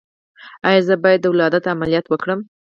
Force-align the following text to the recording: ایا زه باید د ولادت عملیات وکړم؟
ایا 0.67 0.81
زه 0.87 0.95
باید 1.03 1.19
د 1.21 1.25
ولادت 1.33 1.63
عملیات 1.73 2.05
وکړم؟ 2.09 2.39